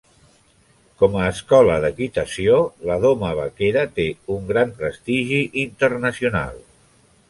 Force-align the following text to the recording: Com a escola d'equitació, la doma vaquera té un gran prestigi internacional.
Com 1.01 1.17
a 1.19 1.27
escola 1.33 1.75
d'equitació, 1.83 2.57
la 2.93 2.97
doma 3.05 3.31
vaquera 3.43 3.87
té 4.01 4.09
un 4.39 4.51
gran 4.55 4.77
prestigi 4.85 5.47
internacional. 5.71 6.63